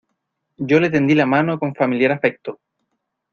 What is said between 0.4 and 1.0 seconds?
yo le